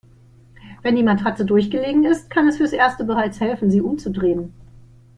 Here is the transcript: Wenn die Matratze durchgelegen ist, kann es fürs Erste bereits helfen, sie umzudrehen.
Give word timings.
Wenn 0.81 0.95
die 0.95 1.03
Matratze 1.03 1.45
durchgelegen 1.45 2.05
ist, 2.05 2.31
kann 2.31 2.47
es 2.47 2.57
fürs 2.57 2.73
Erste 2.73 3.03
bereits 3.03 3.39
helfen, 3.39 3.69
sie 3.69 3.81
umzudrehen. 3.81 4.51